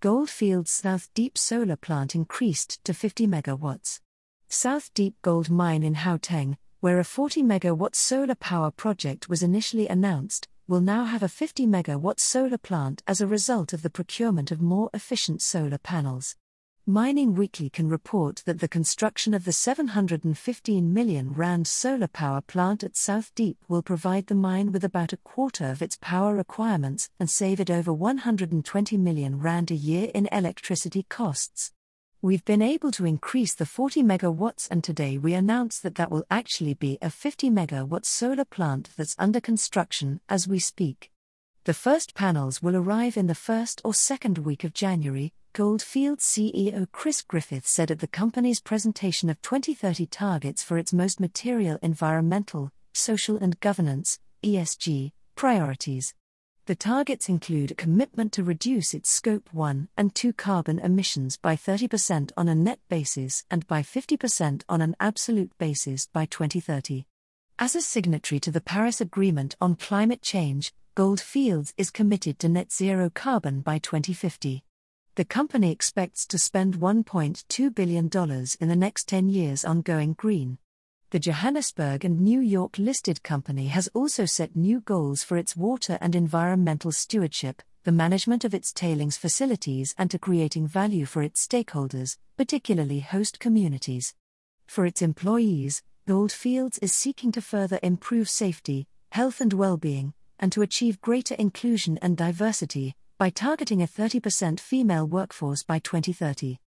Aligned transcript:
Gold 0.00 0.30
Fields 0.30 0.70
South 0.70 1.12
Deep 1.12 1.36
solar 1.36 1.74
plant 1.74 2.14
increased 2.14 2.84
to 2.84 2.94
50 2.94 3.26
megawatts. 3.26 3.98
South 4.48 4.94
Deep 4.94 5.16
Gold 5.22 5.50
Mine 5.50 5.82
in 5.82 5.96
Gauteng, 5.96 6.56
where 6.78 7.00
a 7.00 7.04
40 7.04 7.42
megawatt 7.42 7.96
solar 7.96 8.36
power 8.36 8.70
project 8.70 9.28
was 9.28 9.42
initially 9.42 9.88
announced, 9.88 10.46
will 10.68 10.80
now 10.80 11.04
have 11.04 11.24
a 11.24 11.28
50 11.28 11.66
megawatt 11.66 12.20
solar 12.20 12.58
plant 12.58 13.02
as 13.08 13.20
a 13.20 13.26
result 13.26 13.72
of 13.72 13.82
the 13.82 13.90
procurement 13.90 14.52
of 14.52 14.62
more 14.62 14.88
efficient 14.94 15.42
solar 15.42 15.78
panels. 15.78 16.36
Mining 16.90 17.34
Weekly 17.34 17.68
can 17.68 17.90
report 17.90 18.36
that 18.46 18.60
the 18.60 18.66
construction 18.66 19.34
of 19.34 19.44
the 19.44 19.52
715 19.52 20.94
million 20.94 21.34
rand 21.34 21.66
solar 21.66 22.08
power 22.08 22.40
plant 22.40 22.82
at 22.82 22.96
South 22.96 23.30
Deep 23.34 23.58
will 23.68 23.82
provide 23.82 24.28
the 24.28 24.34
mine 24.34 24.72
with 24.72 24.82
about 24.82 25.12
a 25.12 25.18
quarter 25.18 25.66
of 25.66 25.82
its 25.82 25.98
power 26.00 26.34
requirements 26.34 27.10
and 27.20 27.28
save 27.28 27.60
it 27.60 27.68
over 27.68 27.92
120 27.92 28.96
million 28.96 29.38
rand 29.38 29.70
a 29.70 29.74
year 29.74 30.10
in 30.14 30.30
electricity 30.32 31.04
costs. 31.10 31.72
We've 32.22 32.46
been 32.46 32.62
able 32.62 32.90
to 32.92 33.04
increase 33.04 33.52
the 33.52 33.66
40 33.66 34.02
megawatts, 34.02 34.66
and 34.70 34.82
today 34.82 35.18
we 35.18 35.34
announce 35.34 35.80
that 35.80 35.96
that 35.96 36.10
will 36.10 36.24
actually 36.30 36.72
be 36.72 36.96
a 37.02 37.10
50 37.10 37.50
megawatt 37.50 38.06
solar 38.06 38.46
plant 38.46 38.88
that's 38.96 39.14
under 39.18 39.42
construction 39.42 40.22
as 40.26 40.48
we 40.48 40.58
speak. 40.58 41.10
The 41.68 41.74
first 41.74 42.14
panels 42.14 42.62
will 42.62 42.76
arrive 42.76 43.18
in 43.18 43.26
the 43.26 43.34
first 43.34 43.82
or 43.84 43.92
second 43.92 44.38
week 44.38 44.64
of 44.64 44.72
January, 44.72 45.34
Gold 45.52 45.82
Fields 45.82 46.24
CEO 46.24 46.86
Chris 46.92 47.20
Griffith 47.20 47.66
said 47.66 47.90
at 47.90 47.98
the 47.98 48.06
company's 48.06 48.58
presentation 48.58 49.28
of 49.28 49.42
2030 49.42 50.06
targets 50.06 50.62
for 50.62 50.78
its 50.78 50.94
most 50.94 51.20
material 51.20 51.78
environmental, 51.82 52.70
social, 52.94 53.36
and 53.36 53.60
governance 53.60 54.18
ESG 54.42 55.12
priorities. 55.34 56.14
The 56.64 56.74
targets 56.74 57.28
include 57.28 57.72
a 57.72 57.74
commitment 57.74 58.32
to 58.32 58.42
reduce 58.42 58.94
its 58.94 59.10
Scope 59.10 59.50
1 59.52 59.88
and 59.94 60.14
2 60.14 60.32
carbon 60.32 60.78
emissions 60.78 61.36
by 61.36 61.54
30% 61.54 62.32
on 62.34 62.48
a 62.48 62.54
net 62.54 62.78
basis 62.88 63.44
and 63.50 63.66
by 63.66 63.82
50% 63.82 64.62
on 64.70 64.80
an 64.80 64.96
absolute 64.98 65.52
basis 65.58 66.08
by 66.10 66.24
2030. 66.24 67.04
As 67.58 67.74
a 67.74 67.82
signatory 67.82 68.38
to 68.40 68.52
the 68.52 68.60
Paris 68.62 69.02
Agreement 69.02 69.56
on 69.60 69.74
Climate 69.74 70.22
Change, 70.22 70.72
Gold 70.98 71.20
Fields 71.20 71.72
is 71.76 71.92
committed 71.92 72.40
to 72.40 72.48
net 72.48 72.72
zero 72.72 73.08
carbon 73.08 73.60
by 73.60 73.78
2050 73.78 74.64
the 75.14 75.24
company 75.24 75.70
expects 75.70 76.26
to 76.26 76.40
spend 76.40 76.80
$1.2 76.80 77.72
billion 77.72 78.06
in 78.60 78.68
the 78.68 78.74
next 78.74 79.06
10 79.06 79.28
years 79.28 79.64
on 79.64 79.82
going 79.82 80.14
green. 80.14 80.58
The 81.10 81.20
Johannesburg 81.20 82.04
and 82.04 82.20
New 82.20 82.40
York 82.40 82.78
listed 82.78 83.22
company 83.22 83.68
has 83.68 83.88
also 83.94 84.24
set 84.24 84.56
new 84.56 84.80
goals 84.80 85.22
for 85.22 85.36
its 85.36 85.56
water 85.56 85.98
and 86.00 86.16
environmental 86.16 86.90
stewardship, 86.90 87.62
the 87.84 87.92
management 87.92 88.44
of 88.44 88.52
its 88.52 88.72
tailings 88.72 89.16
facilities, 89.16 89.94
and 89.98 90.10
to 90.10 90.18
creating 90.18 90.66
value 90.66 91.06
for 91.06 91.22
its 91.22 91.46
stakeholders, 91.46 92.16
particularly 92.36 92.98
host 92.98 93.38
communities. 93.38 94.16
For 94.66 94.84
its 94.84 95.00
employees, 95.00 95.80
Gold 96.08 96.32
Fields 96.32 96.78
is 96.78 96.92
seeking 96.92 97.30
to 97.32 97.40
further 97.40 97.78
improve 97.84 98.28
safety, 98.28 98.88
health, 99.12 99.40
and 99.40 99.52
well 99.52 99.76
being, 99.76 100.12
and 100.38 100.52
to 100.52 100.62
achieve 100.62 101.00
greater 101.00 101.34
inclusion 101.34 101.98
and 102.02 102.16
diversity, 102.16 102.94
by 103.18 103.30
targeting 103.30 103.82
a 103.82 103.86
30% 103.86 104.60
female 104.60 105.06
workforce 105.06 105.62
by 105.62 105.78
2030. 105.78 106.58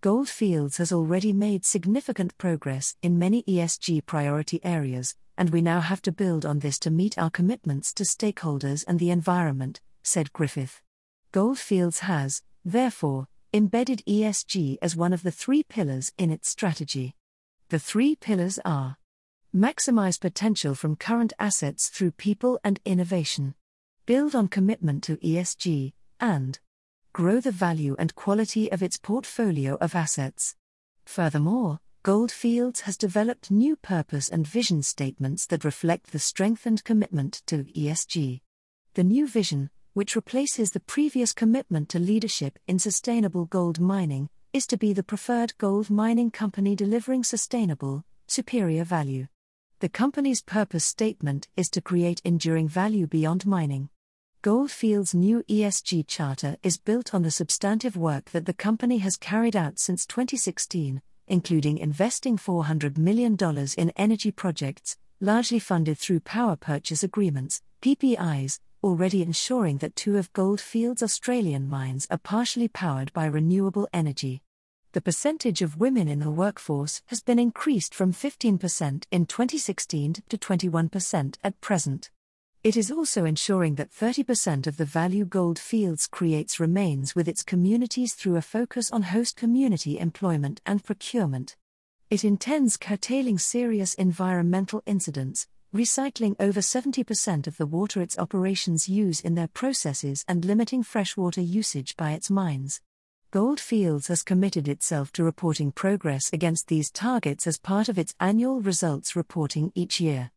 Gold 0.00 0.28
Fields 0.28 0.78
has 0.78 0.92
already 0.92 1.32
made 1.32 1.64
significant 1.64 2.36
progress 2.38 2.96
in 3.02 3.18
many 3.18 3.42
ESG 3.44 4.06
priority 4.06 4.58
areas, 4.64 5.14
and 5.36 5.50
we 5.50 5.60
now 5.60 5.80
have 5.80 6.02
to 6.02 6.12
build 6.12 6.44
on 6.44 6.58
this 6.58 6.78
to 6.80 6.90
meet 6.90 7.16
our 7.18 7.30
commitments 7.30 7.92
to 7.94 8.02
stakeholders 8.02 8.84
and 8.88 8.98
the 8.98 9.10
environment, 9.10 9.80
said 10.02 10.32
Griffith. 10.32 10.82
Gold 11.32 11.58
Fields 11.58 12.00
has, 12.00 12.42
therefore, 12.64 13.28
embedded 13.52 14.02
ESG 14.06 14.78
as 14.80 14.96
one 14.96 15.12
of 15.12 15.22
the 15.22 15.30
three 15.30 15.62
pillars 15.62 16.12
in 16.18 16.30
its 16.30 16.48
strategy. 16.48 17.14
The 17.68 17.78
three 17.78 18.16
pillars 18.16 18.58
are 18.64 18.96
maximize 19.54 20.20
potential 20.20 20.74
from 20.74 20.96
current 20.96 21.32
assets 21.38 21.88
through 21.88 22.12
people 22.12 22.60
and 22.62 22.78
innovation, 22.84 23.54
build 24.06 24.34
on 24.34 24.48
commitment 24.48 25.02
to 25.02 25.16
ESG, 25.16 25.92
and 26.20 26.58
grow 27.12 27.40
the 27.40 27.50
value 27.50 27.96
and 27.98 28.14
quality 28.14 28.70
of 28.70 28.82
its 28.82 28.96
portfolio 28.96 29.76
of 29.80 29.94
assets. 29.94 30.54
Furthermore, 31.04 31.80
Gold 32.02 32.30
Fields 32.30 32.82
has 32.82 32.96
developed 32.96 33.50
new 33.50 33.76
purpose 33.76 34.28
and 34.28 34.46
vision 34.46 34.82
statements 34.82 35.46
that 35.46 35.64
reflect 35.64 36.12
the 36.12 36.18
strengthened 36.18 36.84
commitment 36.84 37.42
to 37.46 37.64
ESG. 37.64 38.40
The 38.94 39.04
new 39.04 39.26
vision, 39.26 39.70
which 39.92 40.16
replaces 40.16 40.70
the 40.70 40.80
previous 40.80 41.32
commitment 41.32 41.88
to 41.90 41.98
leadership 41.98 42.58
in 42.68 42.78
sustainable 42.78 43.44
gold 43.44 43.80
mining, 43.80 44.28
is 44.52 44.66
to 44.68 44.76
be 44.76 44.92
the 44.92 45.02
preferred 45.02 45.52
gold 45.58 45.90
mining 45.90 46.30
company 46.30 46.74
delivering 46.74 47.24
sustainable, 47.24 48.04
superior 48.28 48.84
value. 48.84 49.26
The 49.80 49.88
company's 49.88 50.42
purpose 50.42 50.84
statement 50.84 51.48
is 51.56 51.70
to 51.70 51.80
create 51.80 52.20
enduring 52.22 52.68
value 52.68 53.06
beyond 53.06 53.46
mining. 53.46 53.88
Gold 54.42 54.70
Fields' 54.70 55.14
new 55.14 55.42
ESG 55.44 56.06
charter 56.06 56.58
is 56.62 56.76
built 56.76 57.14
on 57.14 57.22
the 57.22 57.30
substantive 57.30 57.96
work 57.96 58.26
that 58.32 58.44
the 58.44 58.52
company 58.52 58.98
has 58.98 59.16
carried 59.16 59.56
out 59.56 59.78
since 59.78 60.04
2016, 60.04 61.00
including 61.28 61.78
investing 61.78 62.36
$400 62.36 62.98
million 62.98 63.38
in 63.78 63.90
energy 63.96 64.30
projects, 64.30 64.98
largely 65.18 65.58
funded 65.58 65.96
through 65.96 66.20
power 66.20 66.56
purchase 66.56 67.02
agreements, 67.02 67.62
PPAs, 67.80 68.60
already 68.84 69.22
ensuring 69.22 69.78
that 69.78 69.96
two 69.96 70.18
of 70.18 70.30
Gold 70.34 70.60
Fields' 70.60 71.02
Australian 71.02 71.70
mines 71.70 72.06
are 72.10 72.18
partially 72.18 72.68
powered 72.68 73.14
by 73.14 73.24
renewable 73.24 73.88
energy. 73.94 74.42
The 74.92 75.00
percentage 75.00 75.62
of 75.62 75.78
women 75.78 76.08
in 76.08 76.18
the 76.18 76.32
workforce 76.32 77.00
has 77.06 77.20
been 77.20 77.38
increased 77.38 77.94
from 77.94 78.12
15% 78.12 79.04
in 79.12 79.24
2016 79.24 80.14
to 80.28 80.36
21% 80.36 81.36
at 81.44 81.60
present. 81.60 82.10
It 82.64 82.76
is 82.76 82.90
also 82.90 83.24
ensuring 83.24 83.76
that 83.76 83.92
30% 83.92 84.66
of 84.66 84.78
the 84.78 84.84
value 84.84 85.24
Gold 85.24 85.60
Fields 85.60 86.08
creates 86.08 86.58
remains 86.58 87.14
with 87.14 87.28
its 87.28 87.44
communities 87.44 88.14
through 88.14 88.34
a 88.34 88.42
focus 88.42 88.90
on 88.90 89.02
host 89.02 89.36
community 89.36 89.96
employment 89.96 90.60
and 90.66 90.82
procurement. 90.82 91.54
It 92.10 92.24
intends 92.24 92.76
curtailing 92.76 93.38
serious 93.38 93.94
environmental 93.94 94.82
incidents, 94.86 95.46
recycling 95.72 96.34
over 96.40 96.58
70% 96.58 97.46
of 97.46 97.58
the 97.58 97.66
water 97.66 98.02
its 98.02 98.18
operations 98.18 98.88
use 98.88 99.20
in 99.20 99.36
their 99.36 99.46
processes, 99.46 100.24
and 100.26 100.44
limiting 100.44 100.82
freshwater 100.82 101.40
usage 101.40 101.96
by 101.96 102.10
its 102.10 102.28
mines. 102.28 102.80
Gold 103.32 103.60
Fields 103.60 104.08
has 104.08 104.24
committed 104.24 104.66
itself 104.66 105.12
to 105.12 105.22
reporting 105.22 105.70
progress 105.70 106.32
against 106.32 106.66
these 106.66 106.90
targets 106.90 107.46
as 107.46 107.58
part 107.58 107.88
of 107.88 107.96
its 107.96 108.12
annual 108.18 108.60
results 108.60 109.14
reporting 109.14 109.70
each 109.76 110.00
year. 110.00 110.32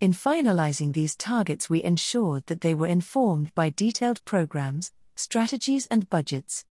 In 0.00 0.12
finalizing 0.12 0.92
these 0.92 1.16
targets, 1.16 1.68
we 1.68 1.82
ensured 1.82 2.46
that 2.46 2.60
they 2.60 2.72
were 2.72 2.86
informed 2.86 3.52
by 3.56 3.70
detailed 3.70 4.24
programs, 4.24 4.92
strategies, 5.16 5.88
and 5.88 6.08
budgets. 6.08 6.64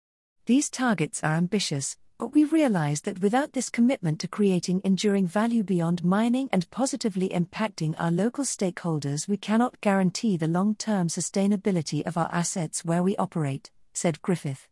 These 0.45 0.69
targets 0.69 1.21
are 1.25 1.33
ambitious, 1.35 1.97
but 2.17 2.33
we 2.33 2.45
realized 2.45 3.03
that 3.03 3.19
without 3.19 3.51
this 3.51 3.69
commitment 3.69 4.21
to 4.21 4.29
creating 4.29 4.79
enduring 4.85 5.27
value 5.27 5.61
beyond 5.63 6.05
mining 6.05 6.47
and 6.53 6.71
positively 6.71 7.27
impacting 7.27 7.95
our 7.99 8.11
local 8.11 8.45
stakeholders, 8.45 9.27
we 9.27 9.35
cannot 9.35 9.81
guarantee 9.81 10.37
the 10.37 10.47
long 10.47 10.75
term 10.75 11.09
sustainability 11.09 12.01
of 12.07 12.17
our 12.17 12.29
assets 12.31 12.85
where 12.85 13.03
we 13.03 13.17
operate, 13.17 13.71
said 13.91 14.21
Griffith. 14.21 14.69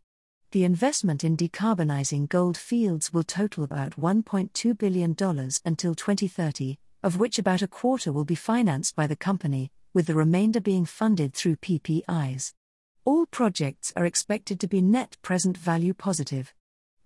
The 0.54 0.62
investment 0.62 1.24
in 1.24 1.36
decarbonizing 1.36 2.28
Gold 2.28 2.56
Fields 2.56 3.12
will 3.12 3.24
total 3.24 3.64
about 3.64 4.00
$1.2 4.00 4.78
billion 4.78 5.10
until 5.64 5.94
2030, 5.96 6.78
of 7.02 7.18
which 7.18 7.40
about 7.40 7.60
a 7.60 7.66
quarter 7.66 8.12
will 8.12 8.24
be 8.24 8.36
financed 8.36 8.94
by 8.94 9.08
the 9.08 9.16
company, 9.16 9.72
with 9.94 10.06
the 10.06 10.14
remainder 10.14 10.60
being 10.60 10.84
funded 10.84 11.34
through 11.34 11.56
PPAs. 11.56 12.52
All 13.04 13.26
projects 13.26 13.92
are 13.96 14.06
expected 14.06 14.60
to 14.60 14.68
be 14.68 14.80
net 14.80 15.16
present 15.22 15.58
value 15.58 15.92
positive. 15.92 16.54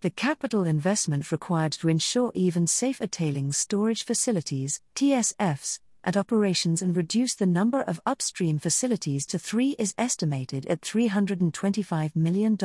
The 0.02 0.10
capital 0.10 0.64
investment 0.64 1.32
required 1.32 1.72
to 1.72 1.88
ensure 1.88 2.32
even 2.34 2.66
safer 2.66 3.06
tailings 3.06 3.56
storage 3.56 4.04
facilities, 4.04 4.82
TSFs, 4.94 5.80
at 6.04 6.18
operations 6.18 6.82
and 6.82 6.94
reduce 6.94 7.34
the 7.34 7.46
number 7.46 7.80
of 7.80 7.98
upstream 8.04 8.58
facilities 8.58 9.24
to 9.24 9.38
three 9.38 9.74
is 9.78 9.94
estimated 9.96 10.66
at 10.66 10.82
$325 10.82 12.14
million. 12.14 12.58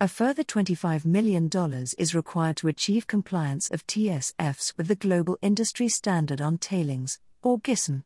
A 0.00 0.06
further 0.06 0.44
$25 0.44 1.04
million 1.04 1.50
is 1.98 2.14
required 2.14 2.56
to 2.58 2.68
achieve 2.68 3.08
compliance 3.08 3.68
of 3.72 3.84
TSFs 3.88 4.76
with 4.76 4.86
the 4.86 4.94
Global 4.94 5.36
Industry 5.42 5.88
Standard 5.88 6.40
on 6.40 6.56
Tailings, 6.58 7.18
or 7.42 7.58
GISTM. 7.58 8.04